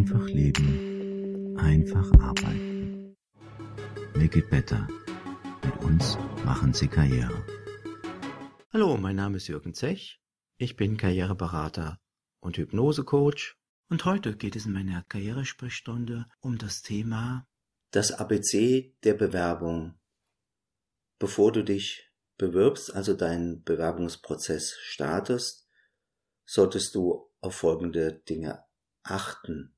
Einfach 0.00 0.28
leben, 0.28 1.58
einfach 1.58 2.10
arbeiten. 2.20 3.14
Make 4.14 4.38
it 4.38 4.48
better. 4.48 4.88
Mit 5.62 5.76
uns 5.82 6.16
machen 6.42 6.72
Sie 6.72 6.88
Karriere. 6.88 7.44
Hallo, 8.72 8.96
mein 8.96 9.16
Name 9.16 9.36
ist 9.36 9.48
Jürgen 9.48 9.74
Zech. 9.74 10.18
Ich 10.56 10.76
bin 10.76 10.96
Karriereberater 10.96 12.00
und 12.40 12.56
Hypnosecoach. 12.56 13.58
Und 13.90 14.06
heute 14.06 14.38
geht 14.38 14.56
es 14.56 14.64
in 14.64 14.72
meiner 14.72 15.04
Karrieresprechstunde 15.06 16.24
um 16.40 16.56
das 16.56 16.80
Thema 16.80 17.46
das 17.90 18.10
ABC 18.10 18.96
der 19.04 19.12
Bewerbung. 19.12 20.00
Bevor 21.18 21.52
du 21.52 21.62
dich 21.62 22.10
bewirbst, 22.38 22.94
also 22.94 23.12
deinen 23.12 23.64
Bewerbungsprozess 23.64 24.78
startest, 24.80 25.68
solltest 26.46 26.94
du 26.94 27.30
auf 27.42 27.54
folgende 27.54 28.14
Dinge 28.26 28.64
achten. 29.02 29.76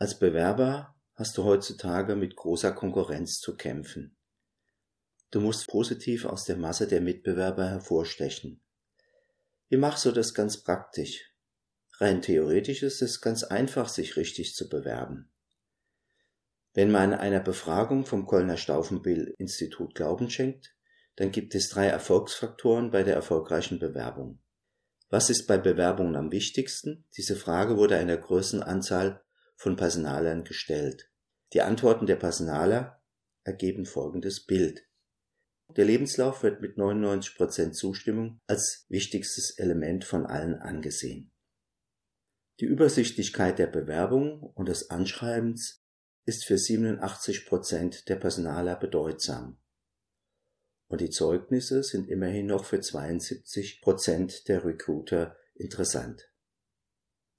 Als 0.00 0.16
Bewerber 0.16 0.94
hast 1.16 1.36
du 1.36 1.42
heutzutage 1.42 2.14
mit 2.14 2.36
großer 2.36 2.70
Konkurrenz 2.70 3.40
zu 3.40 3.56
kämpfen. 3.56 4.16
Du 5.32 5.40
musst 5.40 5.66
positiv 5.66 6.24
aus 6.24 6.44
der 6.44 6.56
Masse 6.56 6.86
der 6.86 7.00
Mitbewerber 7.00 7.68
hervorstechen. 7.68 8.62
Wie 9.68 9.76
machst 9.76 10.04
du 10.04 10.12
das 10.12 10.34
ganz 10.34 10.62
praktisch? 10.62 11.34
Rein 11.98 12.22
theoretisch 12.22 12.84
ist 12.84 13.02
es 13.02 13.20
ganz 13.20 13.42
einfach, 13.42 13.88
sich 13.88 14.16
richtig 14.16 14.54
zu 14.54 14.68
bewerben. 14.68 15.32
Wenn 16.74 16.92
man 16.92 17.12
einer 17.12 17.40
Befragung 17.40 18.06
vom 18.06 18.28
Kölner 18.28 18.56
Stauffenbill-Institut 18.56 19.96
Glauben 19.96 20.30
schenkt, 20.30 20.76
dann 21.16 21.32
gibt 21.32 21.56
es 21.56 21.70
drei 21.70 21.86
Erfolgsfaktoren 21.88 22.92
bei 22.92 23.02
der 23.02 23.16
erfolgreichen 23.16 23.80
Bewerbung. 23.80 24.38
Was 25.10 25.28
ist 25.28 25.48
bei 25.48 25.58
Bewerbungen 25.58 26.14
am 26.14 26.30
wichtigsten? 26.30 27.04
Diese 27.16 27.34
Frage 27.34 27.76
wurde 27.76 27.96
einer 27.96 28.16
größeren 28.16 28.62
Anzahl 28.62 29.24
von 29.58 29.76
Personalern 29.76 30.44
gestellt. 30.44 31.10
Die 31.52 31.60
Antworten 31.60 32.06
der 32.06 32.16
Personaler 32.16 33.02
ergeben 33.44 33.84
folgendes 33.84 34.46
Bild. 34.46 34.86
Der 35.76 35.84
Lebenslauf 35.84 36.42
wird 36.42 36.62
mit 36.62 36.78
99% 36.78 37.72
Zustimmung 37.72 38.40
als 38.46 38.86
wichtigstes 38.88 39.58
Element 39.58 40.04
von 40.04 40.24
allen 40.24 40.54
angesehen. 40.54 41.30
Die 42.60 42.64
Übersichtlichkeit 42.64 43.58
der 43.58 43.66
Bewerbung 43.66 44.42
und 44.42 44.70
des 44.70 44.88
Anschreibens 44.88 45.84
ist 46.24 46.46
für 46.46 46.54
87% 46.54 48.06
der 48.06 48.16
Personaler 48.16 48.76
bedeutsam 48.76 49.60
und 50.88 51.02
die 51.02 51.10
Zeugnisse 51.10 51.82
sind 51.82 52.08
immerhin 52.08 52.46
noch 52.46 52.64
für 52.64 52.80
72 52.80 53.82
Prozent 53.82 54.48
der 54.48 54.64
Recruiter 54.64 55.36
interessant. 55.54 56.27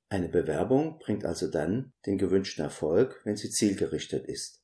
Eine 0.09 0.27
Bewerbung 0.27 0.97
bringt 0.97 1.23
also 1.23 1.49
dann 1.49 1.93
den 2.07 2.17
gewünschten 2.17 2.63
Erfolg, 2.63 3.21
wenn 3.25 3.37
sie 3.37 3.51
zielgerichtet 3.51 4.25
ist. 4.25 4.63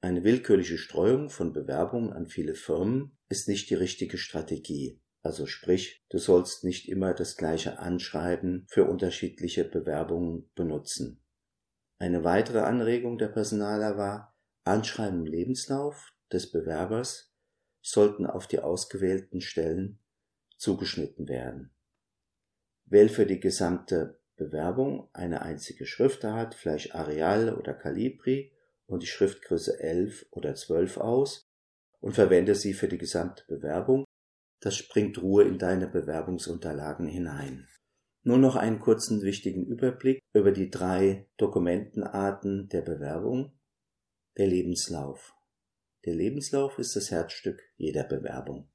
Eine 0.00 0.24
willkürliche 0.24 0.78
Streuung 0.78 1.28
von 1.28 1.52
Bewerbungen 1.52 2.12
an 2.12 2.26
viele 2.26 2.54
Firmen 2.54 3.18
ist 3.28 3.48
nicht 3.48 3.68
die 3.68 3.74
richtige 3.74 4.16
Strategie. 4.16 5.00
Also 5.22 5.46
sprich, 5.46 6.04
du 6.08 6.18
sollst 6.18 6.64
nicht 6.64 6.88
immer 6.88 7.12
das 7.12 7.36
gleiche 7.36 7.80
Anschreiben 7.80 8.66
für 8.70 8.84
unterschiedliche 8.84 9.64
Bewerbungen 9.64 10.50
benutzen. 10.54 11.22
Eine 11.98 12.24
weitere 12.24 12.60
Anregung 12.60 13.18
der 13.18 13.28
Personaler 13.28 13.98
war, 13.98 14.36
Anschreiben 14.64 15.26
im 15.26 15.26
Lebenslauf 15.26 16.12
des 16.32 16.50
Bewerbers 16.50 17.34
sollten 17.82 18.24
auf 18.24 18.46
die 18.46 18.60
ausgewählten 18.60 19.40
Stellen 19.40 19.98
zugeschnitten 20.56 21.28
werden. 21.28 21.74
Wähl 22.84 23.08
für 23.08 23.26
die 23.26 23.40
gesamte 23.40 24.17
Bewerbung 24.38 25.08
eine 25.12 25.42
einzige 25.42 25.84
Schriftart, 25.84 26.54
vielleicht 26.54 26.94
Arial 26.94 27.54
oder 27.54 27.74
Calibri 27.74 28.52
und 28.86 29.02
die 29.02 29.06
Schriftgröße 29.06 29.80
11 29.80 30.26
oder 30.30 30.54
12 30.54 30.96
aus 30.96 31.46
und 32.00 32.14
verwende 32.14 32.54
sie 32.54 32.72
für 32.72 32.88
die 32.88 32.96
gesamte 32.96 33.44
Bewerbung. 33.46 34.04
Das 34.60 34.82
bringt 34.88 35.20
Ruhe 35.20 35.44
in 35.44 35.58
deine 35.58 35.88
Bewerbungsunterlagen 35.88 37.06
hinein. 37.06 37.68
Nur 38.22 38.38
noch 38.38 38.56
einen 38.56 38.78
kurzen 38.78 39.22
wichtigen 39.22 39.66
Überblick 39.66 40.20
über 40.32 40.52
die 40.52 40.70
drei 40.70 41.28
Dokumentenarten 41.36 42.68
der 42.68 42.82
Bewerbung. 42.82 43.52
Der 44.36 44.46
Lebenslauf. 44.46 45.34
Der 46.04 46.14
Lebenslauf 46.14 46.78
ist 46.78 46.96
das 46.96 47.10
Herzstück 47.10 47.62
jeder 47.76 48.04
Bewerbung. 48.04 48.68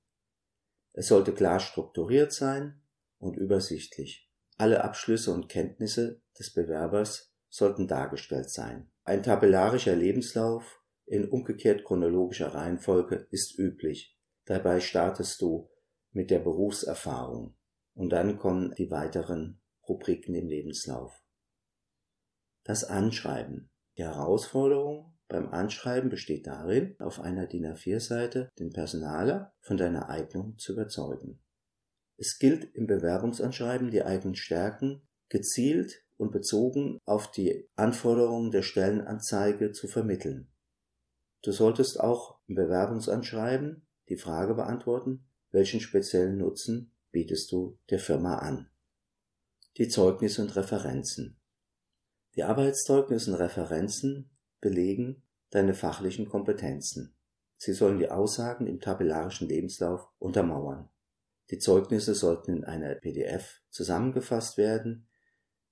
Es 0.94 1.08
sollte 1.08 1.34
klar 1.34 1.60
strukturiert 1.60 2.34
sein 2.34 2.82
und 3.18 3.38
übersichtlich. 3.38 4.30
Alle 4.58 4.84
Abschlüsse 4.84 5.32
und 5.32 5.50
Kenntnisse 5.50 6.22
des 6.38 6.54
Bewerbers 6.54 7.34
sollten 7.50 7.88
dargestellt 7.88 8.50
sein. 8.50 8.92
Ein 9.04 9.24
tabellarischer 9.24 9.96
Lebenslauf 9.96 10.82
in 11.06 11.30
umgekehrt 11.30 11.84
chronologischer 11.84 12.54
Reihenfolge 12.54 13.28
ist 13.30 13.58
üblich. 13.58 14.18
Dabei 14.46 14.80
startest 14.80 15.42
du 15.42 15.70
mit 16.12 16.30
der 16.32 16.40
Berufserfahrung 16.40 17.56
und 17.94 18.10
dann 18.10 18.38
kommen 18.38 18.74
die 18.76 18.90
weiteren 18.92 19.62
Rubriken 19.88 20.36
im 20.36 20.48
Lebenslauf. 20.48 21.14
Das 22.64 22.84
Anschreiben. 22.84 23.70
Die 23.98 24.04
Herausforderung 24.04 25.14
beim 25.28 25.50
Anschreiben 25.50 26.10
besteht 26.10 26.48
darin, 26.48 26.96
auf 27.00 27.20
einer 27.20 27.48
DIN 27.48 27.66
A4-Seite 27.66 28.50
den 28.60 28.72
Personaler 28.72 29.54
von 29.62 29.78
deiner 29.78 30.10
Eignung 30.10 30.58
zu 30.58 30.74
überzeugen. 30.74 31.42
Es 32.26 32.40
gilt 32.40 32.74
im 32.74 32.88
Bewerbungsanschreiben 32.88 33.92
die 33.92 34.02
eigenen 34.02 34.36
Stärken 34.36 35.02
gezielt 35.28 36.06
und 36.16 36.32
bezogen 36.32 37.02
auf 37.04 37.30
die 37.30 37.70
Anforderungen 37.76 38.50
der 38.50 38.62
Stellenanzeige 38.62 39.74
zu 39.74 39.90
vermitteln. 39.90 40.50
Du 41.42 41.52
solltest 41.52 42.00
auch 42.00 42.40
im 42.48 42.56
Bewerbungsanschreiben 42.56 43.86
die 44.08 44.16
Frage 44.16 44.54
beantworten, 44.54 45.26
welchen 45.52 45.82
speziellen 45.82 46.38
Nutzen 46.38 46.94
bietest 47.12 47.52
du 47.52 47.78
der 47.90 48.00
Firma 48.00 48.38
an? 48.38 48.70
Die 49.76 49.90
Zeugnisse 49.90 50.44
und 50.44 50.56
Referenzen. 50.56 51.42
Die 52.38 52.44
Arbeitszeugnisse 52.44 53.32
und 53.32 53.38
Referenzen 53.38 54.30
belegen 54.62 55.24
deine 55.50 55.74
fachlichen 55.74 56.30
Kompetenzen. 56.30 57.18
Sie 57.58 57.74
sollen 57.74 58.00
die 58.00 58.10
Aussagen 58.10 58.66
im 58.66 58.80
tabellarischen 58.80 59.50
Lebenslauf 59.50 60.08
untermauern. 60.20 60.88
Die 61.50 61.60
Zeugnisse 61.60 62.16
sollten 62.16 62.58
in 62.58 62.64
einer 62.64 62.96
PDF 62.96 63.62
zusammengefasst 63.70 64.58
werden. 64.58 65.08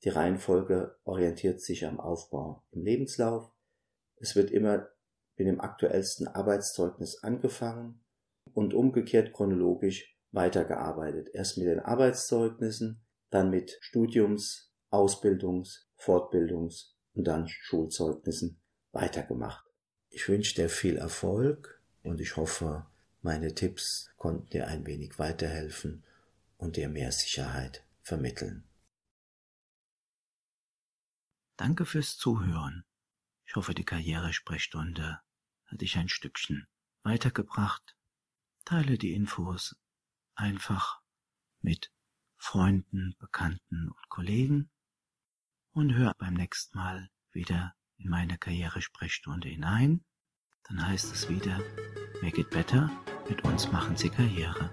Die 0.04 0.10
Reihenfolge 0.10 0.98
orientiert 1.04 1.62
sich 1.62 1.86
am 1.86 2.00
Aufbau 2.00 2.64
im 2.72 2.84
Lebenslauf. 2.84 3.52
Es 4.18 4.36
wird 4.36 4.52
immer 4.52 4.90
mit 5.38 5.48
dem 5.48 5.62
aktuellsten 5.62 6.28
Arbeitszeugnis 6.28 7.24
angefangen 7.24 8.04
und 8.54 8.74
umgekehrt 8.74 9.34
chronologisch 9.34 10.18
weitergearbeitet. 10.32 11.30
Erst 11.34 11.58
mit 11.58 11.68
den 11.68 11.80
Arbeitszeugnissen, 11.80 13.02
dann 13.30 13.50
mit 13.50 13.78
Studiums, 13.82 14.74
Ausbildungs, 14.90 15.90
Fortbildungs 15.96 16.98
und 17.14 17.26
dann 17.26 17.48
Schulzeugnissen 17.48 18.62
weitergemacht. 18.92 19.66
Ich 20.10 20.28
wünsche 20.28 20.56
dir 20.56 20.70
viel 20.70 20.98
Erfolg 20.98 21.82
und 22.04 22.20
ich 22.20 22.36
hoffe, 22.36 22.86
meine 23.22 23.54
Tipps 23.54 24.10
konnten 24.18 24.50
dir 24.50 24.68
ein 24.68 24.86
wenig 24.86 25.20
weiterhelfen 25.20 26.04
und 26.58 26.76
dir 26.76 26.90
mehr 26.90 27.12
Sicherheit 27.12 27.84
vermitteln. 28.02 28.64
Danke 31.58 31.86
fürs 31.86 32.18
Zuhören. 32.18 32.84
Ich 33.46 33.56
hoffe, 33.56 33.74
die 33.74 33.86
Karrieresprechstunde 33.86 35.22
hat 35.66 35.82
dich 35.82 35.98
ein 35.98 36.10
Stückchen 36.10 36.68
weitergebracht. 37.04 37.96
Teile 38.66 38.98
die 38.98 39.14
Infos 39.14 39.76
einfach 40.36 41.02
mit 41.62 41.92
Freunden, 42.38 43.16
Bekannten 43.20 43.90
und 43.90 44.10
Kollegen 44.10 44.72
und 45.74 45.94
hör 45.94 46.16
beim 46.18 46.34
nächsten 46.34 46.78
Mal 46.78 47.10
wieder 47.32 47.76
in 47.98 48.10
meine 48.10 48.38
Karrieresprechstunde 48.38 49.50
hinein, 49.50 50.04
dann 50.64 50.88
heißt 50.88 51.14
es 51.14 51.30
wieder, 51.30 51.60
Make 52.22 52.42
it 52.42 52.50
better, 52.50 52.90
mit 53.32 53.46
uns 53.46 53.72
machen 53.72 53.96
Sie 53.96 54.10
Karriere. 54.10 54.70